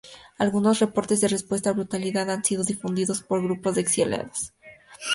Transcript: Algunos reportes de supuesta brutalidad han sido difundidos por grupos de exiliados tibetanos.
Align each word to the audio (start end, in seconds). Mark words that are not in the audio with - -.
Algunos 0.39 0.79
reportes 0.79 1.21
de 1.21 1.29
supuesta 1.29 1.73
brutalidad 1.73 2.27
han 2.31 2.43
sido 2.43 2.63
difundidos 2.63 3.21
por 3.21 3.43
grupos 3.43 3.75
de 3.75 3.81
exiliados 3.81 4.51
tibetanos. 4.51 4.53